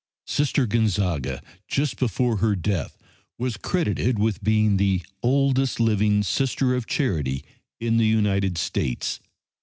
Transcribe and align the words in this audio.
Sister 0.25 0.65
Gonzaga, 0.65 1.43
just 1.67 1.97
before 1.99 2.37
her 2.37 2.55
death, 2.55 2.97
was 3.37 3.55
credited 3.55 4.17
with 4.17 4.43
being 4.43 4.77
the 4.77 5.05
oldest 5.21 5.79
living 5.79 6.23
Sister 6.23 6.73
of 6.73 6.87
Charity 6.87 7.45
in 7.79 7.97
the 7.97 8.07
United 8.07 8.57
States. 8.57 9.19